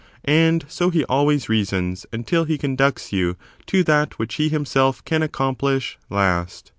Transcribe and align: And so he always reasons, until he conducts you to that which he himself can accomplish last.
And 0.25 0.65
so 0.67 0.89
he 0.89 1.05
always 1.05 1.47
reasons, 1.47 2.07
until 2.11 2.45
he 2.45 2.57
conducts 2.57 3.13
you 3.13 3.37
to 3.67 3.83
that 3.83 4.17
which 4.17 4.33
he 4.41 4.49
himself 4.49 5.05
can 5.05 5.21
accomplish 5.21 5.99
last. 6.09 6.69